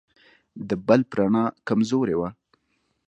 [0.67, 2.29] د بلب رڼا کمزورې وه.